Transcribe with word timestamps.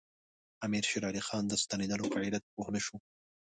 امیر 0.65 0.83
شېر 0.89 1.03
علي 1.09 1.21
خان 1.27 1.43
د 1.47 1.53
ستنېدلو 1.63 2.05
په 2.13 2.19
علت 2.25 2.43
پوه 2.53 2.67
نه 2.75 2.79
شو. 2.85 2.95